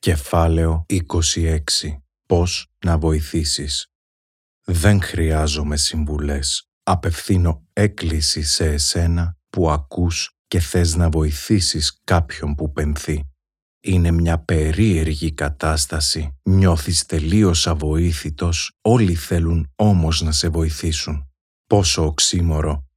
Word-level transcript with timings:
Κεφάλαιο 0.00 0.86
26. 0.88 1.60
Πώς 2.26 2.66
να 2.84 2.98
βοηθήσεις. 2.98 3.86
Δεν 4.64 5.02
χρειάζομαι 5.02 5.76
συμβουλές. 5.76 6.68
Απευθύνω 6.82 7.66
έκκληση 7.72 8.42
σε 8.42 8.64
εσένα 8.64 9.36
που 9.50 9.70
ακούς 9.70 10.30
και 10.46 10.60
θες 10.60 10.94
να 10.94 11.08
βοηθήσεις 11.10 12.00
κάποιον 12.04 12.54
που 12.54 12.72
πενθεί. 12.72 13.24
Είναι 13.80 14.10
μια 14.10 14.38
περίεργη 14.38 15.32
κατάσταση. 15.32 16.36
Νιώθεις 16.42 17.06
τελείως 17.06 17.66
αβοήθητος, 17.66 18.72
όλοι 18.80 19.14
θέλουν 19.14 19.72
όμως 19.76 20.22
να 20.22 20.32
σε 20.32 20.48
βοηθήσουν. 20.48 21.28
Πόσο 21.66 22.04
οξύμορο 22.06 22.88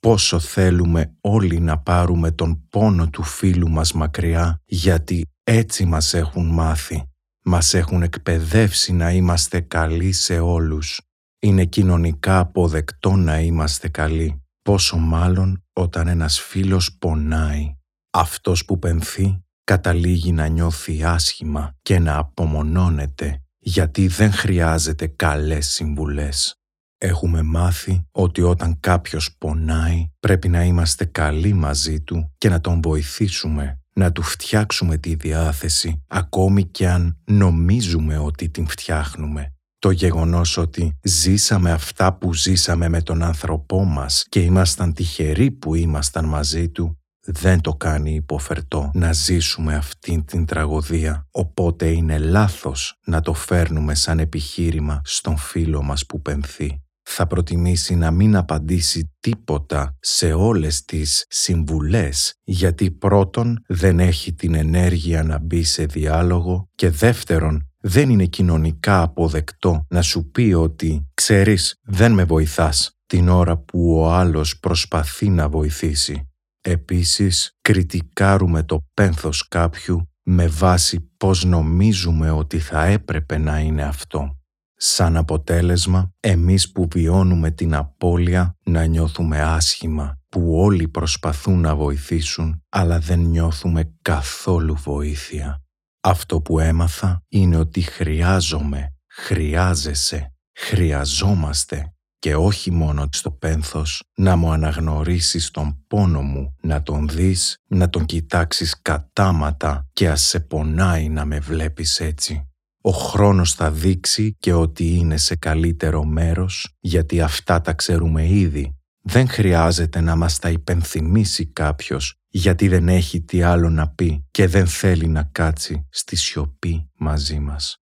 πόσο 0.00 0.38
θέλουμε 0.38 1.16
όλοι 1.20 1.60
να 1.60 1.78
πάρουμε 1.78 2.30
τον 2.30 2.68
πόνο 2.68 3.10
του 3.10 3.22
φίλου 3.22 3.70
μας 3.70 3.92
μακριά, 3.92 4.62
γιατί 4.64 5.29
έτσι 5.52 5.84
μας 5.84 6.14
έχουν 6.14 6.46
μάθει. 6.46 7.02
Μας 7.44 7.74
έχουν 7.74 8.02
εκπαιδεύσει 8.02 8.92
να 8.92 9.10
είμαστε 9.10 9.60
καλοί 9.60 10.12
σε 10.12 10.38
όλους. 10.38 11.00
Είναι 11.38 11.64
κοινωνικά 11.64 12.38
αποδεκτό 12.38 13.16
να 13.16 13.40
είμαστε 13.40 13.88
καλοί, 13.88 14.42
πόσο 14.62 14.96
μάλλον 14.96 15.64
όταν 15.72 16.08
ένας 16.08 16.40
φίλος 16.40 16.96
πονάει. 16.98 17.74
Αυτός 18.10 18.64
που 18.64 18.78
πενθεί 18.78 19.44
καταλήγει 19.64 20.32
να 20.32 20.46
νιώθει 20.46 21.04
άσχημα 21.04 21.76
και 21.82 21.98
να 21.98 22.16
απομονώνεται, 22.16 23.42
γιατί 23.58 24.06
δεν 24.06 24.32
χρειάζεται 24.32 25.06
καλές 25.06 25.68
συμβουλές. 25.68 26.54
Έχουμε 26.98 27.42
μάθει 27.42 28.06
ότι 28.10 28.42
όταν 28.42 28.80
κάποιος 28.80 29.36
πονάει 29.38 30.10
πρέπει 30.20 30.48
να 30.48 30.64
είμαστε 30.64 31.04
καλοί 31.04 31.52
μαζί 31.52 32.00
του 32.00 32.34
και 32.38 32.48
να 32.48 32.60
τον 32.60 32.80
βοηθήσουμε, 32.82 33.79
να 34.00 34.12
του 34.12 34.22
φτιάξουμε 34.22 34.96
τη 34.96 35.14
διάθεση 35.14 36.04
ακόμη 36.08 36.64
και 36.64 36.88
αν 36.88 37.18
νομίζουμε 37.24 38.18
ότι 38.18 38.48
την 38.48 38.66
φτιάχνουμε. 38.66 39.54
Το 39.78 39.90
γεγονός 39.90 40.56
ότι 40.56 40.98
ζήσαμε 41.02 41.72
αυτά 41.72 42.14
που 42.18 42.34
ζήσαμε 42.34 42.88
με 42.88 43.02
τον 43.02 43.22
άνθρωπό 43.22 43.84
μας 43.84 44.24
και 44.28 44.40
ήμασταν 44.40 44.92
τυχεροί 44.92 45.50
που 45.50 45.74
ήμασταν 45.74 46.24
μαζί 46.24 46.68
του 46.68 46.98
δεν 47.26 47.60
το 47.60 47.74
κάνει 47.74 48.14
υποφερτό 48.14 48.90
να 48.94 49.12
ζήσουμε 49.12 49.74
αυτήν 49.74 50.24
την 50.24 50.46
τραγωδία, 50.46 51.26
οπότε 51.30 51.86
είναι 51.86 52.18
λάθος 52.18 52.98
να 53.06 53.20
το 53.20 53.34
φέρνουμε 53.34 53.94
σαν 53.94 54.18
επιχείρημα 54.18 55.00
στον 55.04 55.36
φίλο 55.36 55.82
μας 55.82 56.06
που 56.06 56.22
πενθεί 56.22 56.82
θα 57.10 57.26
προτιμήσει 57.26 57.94
να 57.94 58.10
μην 58.10 58.36
απαντήσει 58.36 59.12
τίποτα 59.20 59.96
σε 60.00 60.32
όλες 60.32 60.84
τις 60.84 61.24
συμβουλές 61.28 62.34
γιατί 62.44 62.90
πρώτον 62.90 63.62
δεν 63.66 64.00
έχει 64.00 64.34
την 64.34 64.54
ενέργεια 64.54 65.22
να 65.22 65.38
μπει 65.38 65.62
σε 65.62 65.84
διάλογο 65.84 66.68
και 66.74 66.90
δεύτερον 66.90 67.70
δεν 67.80 68.10
είναι 68.10 68.24
κοινωνικά 68.24 69.02
αποδεκτό 69.02 69.86
να 69.88 70.02
σου 70.02 70.30
πει 70.30 70.52
ότι 70.56 71.08
«ξέρεις, 71.14 71.80
δεν 71.82 72.12
με 72.12 72.24
βοηθάς» 72.24 72.90
την 73.06 73.28
ώρα 73.28 73.58
που 73.58 73.98
ο 73.98 74.12
άλλος 74.12 74.58
προσπαθεί 74.58 75.28
να 75.28 75.48
βοηθήσει. 75.48 76.28
Επίσης, 76.60 77.56
κριτικάρουμε 77.60 78.62
το 78.62 78.78
πένθος 78.94 79.48
κάποιου 79.48 80.10
με 80.22 80.46
βάση 80.46 81.10
πώς 81.16 81.44
νομίζουμε 81.44 82.30
ότι 82.30 82.58
θα 82.58 82.84
έπρεπε 82.84 83.38
να 83.38 83.58
είναι 83.58 83.82
αυτό. 83.82 84.39
Σαν 84.82 85.16
αποτέλεσμα, 85.16 86.12
εμείς 86.20 86.72
που 86.72 86.88
βιώνουμε 86.90 87.50
την 87.50 87.74
απώλεια 87.74 88.56
να 88.64 88.84
νιώθουμε 88.84 89.40
άσχημα, 89.40 90.18
που 90.28 90.54
όλοι 90.58 90.88
προσπαθούν 90.88 91.60
να 91.60 91.76
βοηθήσουν, 91.76 92.62
αλλά 92.68 92.98
δεν 92.98 93.18
νιώθουμε 93.20 93.94
καθόλου 94.02 94.74
βοήθεια. 94.74 95.62
Αυτό 96.00 96.40
που 96.40 96.58
έμαθα 96.58 97.22
είναι 97.28 97.56
ότι 97.56 97.80
χρειάζομαι, 97.80 98.94
χρειάζεσαι, 99.06 100.34
χρειαζόμαστε 100.58 101.94
και 102.18 102.36
όχι 102.36 102.70
μόνο 102.70 103.08
στο 103.12 103.30
πένθος, 103.30 104.02
να 104.14 104.36
μου 104.36 104.52
αναγνωρίσεις 104.52 105.50
τον 105.50 105.84
πόνο 105.86 106.22
μου, 106.22 106.56
να 106.62 106.82
τον 106.82 107.08
δεις, 107.08 107.56
να 107.66 107.90
τον 107.90 108.04
κοιτάξεις 108.04 108.82
κατάματα 108.82 109.88
και 109.92 110.08
ας 110.08 110.22
σε 110.22 110.40
πονάει 110.40 111.08
να 111.08 111.24
με 111.24 111.38
βλέπεις 111.38 112.00
έτσι. 112.00 112.49
Ο 112.82 112.90
χρόνος 112.90 113.54
θα 113.54 113.70
δείξει 113.70 114.36
και 114.38 114.52
ότι 114.52 114.94
είναι 114.94 115.16
σε 115.16 115.36
καλύτερο 115.36 116.04
μέρος, 116.04 116.76
γιατί 116.80 117.20
αυτά 117.20 117.60
τα 117.60 117.72
ξέρουμε 117.72 118.28
ήδη. 118.28 118.74
Δεν 119.02 119.28
χρειάζεται 119.28 120.00
να 120.00 120.16
μας 120.16 120.38
τα 120.38 120.50
υπενθυμίσει 120.50 121.46
κάποιος, 121.46 122.14
γιατί 122.28 122.68
δεν 122.68 122.88
έχει 122.88 123.22
τι 123.22 123.42
άλλο 123.42 123.70
να 123.70 123.88
πει 123.88 124.26
και 124.30 124.46
δεν 124.46 124.66
θέλει 124.66 125.08
να 125.08 125.22
κάτσει 125.22 125.86
στη 125.90 126.16
σιωπή 126.16 126.90
μαζί 126.94 127.38
μας. 127.38 127.76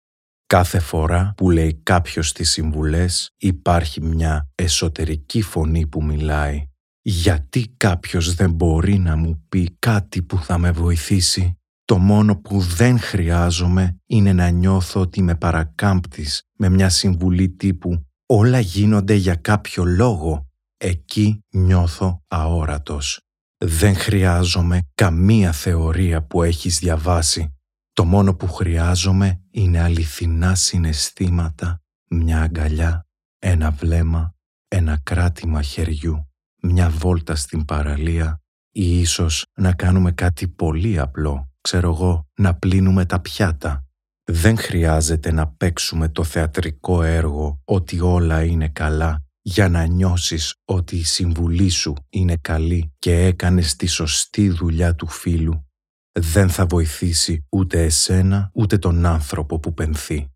Κάθε 0.47 0.79
φορά 0.79 1.33
που 1.37 1.51
λέει 1.51 1.81
κάποιος 1.83 2.33
τις 2.33 2.51
συμβουλές 2.51 3.31
υπάρχει 3.37 4.01
μια 4.01 4.49
εσωτερική 4.55 5.43
φωνή 5.43 5.87
που 5.87 6.05
μιλάει. 6.05 6.69
Γιατί 7.01 7.75
κάποιος 7.77 8.35
δεν 8.35 8.51
μπορεί 8.51 8.99
να 8.99 9.17
μου 9.17 9.45
πει 9.49 9.77
κάτι 9.79 10.23
που 10.23 10.39
θα 10.39 10.59
με 10.59 10.71
βοηθήσει; 10.71 11.59
Το 11.87 11.99
μόνο 11.99 12.37
που 12.37 12.61
δεν 12.61 12.99
χρειάζομαι 12.99 14.01
είναι 14.07 14.33
να 14.33 14.49
νιώθω 14.49 15.01
ότι 15.01 15.23
με 15.23 15.35
παρακάμπτεις 15.35 16.43
με 16.57 16.69
μια 16.69 16.89
συμβουλή 16.89 17.51
τύπου 17.51 18.07
«Όλα 18.27 18.61
γίνονται 18.61 19.15
για 19.15 19.35
κάποιο 19.35 19.85
λόγο». 19.85 20.49
Εκεί 20.77 21.45
νιώθω 21.51 22.23
αόρατος. 22.29 23.21
Δεν 23.59 23.97
χρειάζομαι 23.97 24.81
καμία 24.95 25.53
θεωρία 25.53 26.23
που 26.27 26.43
έχεις 26.43 26.79
διαβάσει. 26.79 27.55
Το 27.93 28.05
μόνο 28.05 28.35
που 28.35 28.49
χρειάζομαι 28.49 29.41
είναι 29.51 29.81
αληθινά 29.81 30.55
συναισθήματα, 30.55 31.83
μια 32.11 32.43
αγκαλιά, 32.43 33.07
ένα 33.39 33.71
βλέμμα, 33.71 34.35
ένα 34.69 35.01
κράτημα 35.03 35.63
χεριού, 35.63 36.31
μια 36.63 36.91
βόλτα 36.91 37.37
στην 37.37 37.65
παραλία 37.65 38.43
ή 38.71 39.01
ίσως 39.01 39.47
να 39.55 39.73
κάνουμε 39.73 40.13
κάτι 40.13 40.49
πολύ 40.49 40.99
απλό 40.99 41.54
ξέρω 41.69 41.91
εγώ, 41.91 42.27
να 42.35 42.55
πλύνουμε 42.55 43.05
τα 43.05 43.21
πιάτα. 43.21 43.87
Δεν 44.25 44.59
χρειάζεται 44.59 45.33
να 45.33 45.49
παίξουμε 45.49 46.09
το 46.09 46.25
θεατρικό 46.25 47.03
έργο 47.03 47.61
ότι 47.65 48.01
όλα 48.01 48.45
είναι 48.45 48.69
καλά 48.69 49.23
για 49.41 49.69
να 49.69 49.85
νιώσεις 49.85 50.55
ότι 50.65 50.97
η 50.97 51.05
συμβουλή 51.05 51.69
σου 51.69 51.95
είναι 52.11 52.37
καλή 52.37 52.93
και 52.99 53.25
έκανες 53.25 53.77
τη 53.77 53.87
σωστή 53.87 54.51
δουλειά 54.51 54.95
του 54.95 55.09
φίλου. 55.09 55.69
Δεν 56.13 56.49
θα 56.51 56.67
βοηθήσει 56.67 57.47
ούτε 57.49 57.83
εσένα 57.83 58.51
ούτε 58.55 58.79
τον 58.79 59.07
άνθρωπο 59.07 59.59
που 59.59 59.75
πενθεί. 59.75 60.29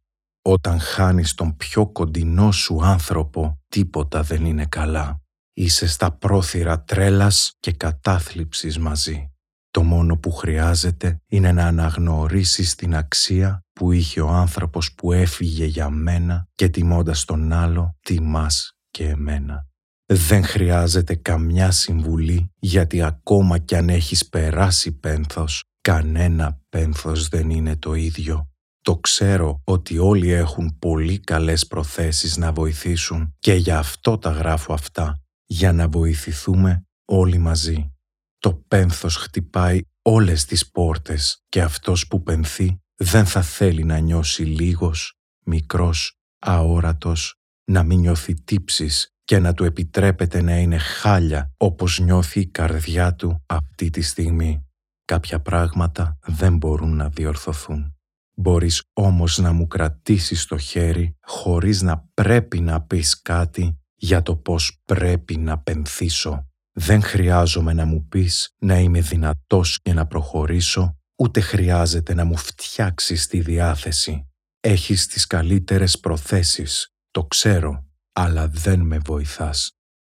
Όταν 0.43 0.81
χάνεις 0.81 1.35
τον 1.35 1.57
πιο 1.57 1.87
κοντινό 1.87 2.53
σου 2.53 2.85
άνθρωπο, 2.85 3.61
τίποτα 3.69 4.23
δεν 4.23 4.45
είναι 4.45 4.67
καλά. 4.67 5.21
Είσαι 5.53 5.87
στα 5.87 6.13
πρόθυρα 6.13 6.83
τρέλας 6.83 7.57
και 7.61 7.73
κατάθλιψης 7.73 8.79
μαζί. 8.79 9.31
Το 9.79 9.85
μόνο 9.85 10.17
που 10.17 10.33
χρειάζεται 10.33 11.23
είναι 11.29 11.53
να 11.53 11.67
αναγνωρίσεις 11.67 12.75
την 12.75 12.97
αξία 12.97 13.65
που 13.73 13.93
είχε 13.93 14.21
ο 14.21 14.29
άνθρωπος 14.29 14.95
που 14.95 15.13
έφυγε 15.13 15.65
για 15.65 15.91
μένα 15.91 16.49
και 16.55 16.69
τιμώντας 16.69 17.25
τον 17.25 17.53
άλλο 17.53 17.97
τιμάς 18.01 18.73
και 18.91 19.09
εμένα. 19.09 19.67
Δεν 20.07 20.45
χρειάζεται 20.45 21.15
καμιά 21.15 21.71
συμβουλή 21.71 22.53
γιατί 22.59 23.03
ακόμα 23.03 23.59
κι 23.59 23.75
αν 23.75 23.89
έχεις 23.89 24.29
περάσει 24.29 24.93
πένθος, 24.93 25.65
κανένα 25.81 26.61
πένθος 26.69 27.29
δεν 27.29 27.51
είναι 27.51 27.77
το 27.77 27.95
ίδιο. 27.95 28.51
Το 28.81 28.97
ξέρω 28.97 29.61
ότι 29.65 29.99
όλοι 29.99 30.31
έχουν 30.31 30.79
πολύ 30.79 31.19
καλές 31.21 31.67
προθέσεις 31.67 32.37
να 32.37 32.53
βοηθήσουν 32.53 33.35
και 33.39 33.55
για 33.55 33.79
αυτό 33.79 34.19
τα 34.19 34.31
γράφω 34.31 34.73
αυτά, 34.73 35.21
για 35.45 35.73
να 35.73 35.89
βοηθηθούμε 35.89 36.87
όλοι 37.05 37.39
μαζί. 37.39 37.93
Το 38.39 38.55
πένθος 38.69 39.17
χτυπάει 39.17 39.81
όλες 40.03 40.45
τις 40.45 40.71
πόρτες 40.71 41.45
και 41.49 41.63
αυτός 41.63 42.07
που 42.07 42.23
πενθεί 42.23 42.81
δεν 42.97 43.27
θα 43.27 43.43
θέλει 43.43 43.85
να 43.85 43.99
νιώσει 43.99 44.43
λίγος, 44.43 45.19
μικρός, 45.45 46.19
αόρατος, 46.39 47.35
να 47.65 47.83
μην 47.83 47.99
νιώθει 47.99 48.43
τύψεις 48.43 49.13
και 49.25 49.39
να 49.39 49.55
του 49.55 49.65
επιτρέπεται 49.65 50.43
να 50.43 50.57
είναι 50.57 50.79
χάλια 50.79 51.53
όπως 51.57 51.99
νιώθει 51.99 52.41
η 52.41 52.47
καρδιά 52.47 53.15
του 53.15 53.45
αυτή 53.47 53.91
τη 53.91 54.01
στιγμή. 54.01 54.67
Κάποια 55.05 55.41
πράγματα 55.41 56.19
δεν 56.27 56.57
μπορούν 56.57 56.97
να 56.97 57.09
διορθωθούν. 57.09 57.97
Μπορείς 58.35 58.83
όμως 58.93 59.39
να 59.39 59.53
μου 59.53 59.67
κρατήσεις 59.67 60.47
το 60.47 60.59
χέρι 60.59 61.17
χωρίς 61.21 61.83
να 61.83 62.09
πρέπει 62.15 62.61
να 62.61 62.83
πεις 62.83 63.23
κάτι 63.23 63.79
για 63.95 64.23
το 64.23 64.37
πώς 64.37 64.81
πρέπει 64.85 65.37
να 65.37 65.59
πενθήσω. 65.59 66.48
Δεν 66.81 67.03
χρειάζομαι 67.03 67.73
να 67.73 67.85
μου 67.85 68.07
πεις 68.09 68.55
να 68.59 68.79
είμαι 68.79 69.01
δυνατός 69.01 69.81
και 69.83 69.93
να 69.93 70.07
προχωρήσω, 70.07 70.97
ούτε 71.17 71.41
χρειάζεται 71.41 72.15
να 72.15 72.25
μου 72.25 72.37
φτιάξεις 72.37 73.27
τη 73.27 73.41
διάθεση. 73.41 74.29
Έχεις 74.61 75.07
τις 75.07 75.27
καλύτερες 75.27 75.99
προθέσεις, 75.99 76.93
το 77.11 77.25
ξέρω, 77.25 77.85
αλλά 78.13 78.49
δεν 78.49 78.81
με 78.81 78.99
βοηθάς. 78.99 79.73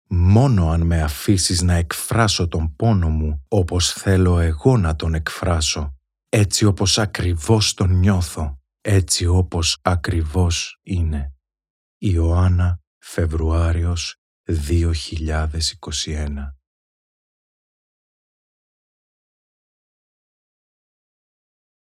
Μόνο 0.07 0.69
αν 0.69 0.81
με 0.81 1.01
αφήσεις 1.01 1.61
να 1.61 1.73
εκφράσω 1.73 2.47
τον 2.47 2.75
πόνο 2.75 3.09
μου 3.09 3.43
όπως 3.47 3.91
θέλω 3.91 4.39
εγώ 4.39 4.77
να 4.77 4.95
τον 4.95 5.13
εκφράσω, 5.13 5.95
έτσι 6.29 6.65
όπως 6.65 6.97
ακριβώς 6.97 7.73
τον 7.73 7.99
νιώθω, 7.99 8.59
έτσι 8.81 9.25
όπως 9.25 9.79
ακριβώς 9.81 10.79
είναι. 10.83 11.33
Ιωάννα, 11.97 12.79
Φεβρουάριος 12.97 14.22
2021 14.47 16.53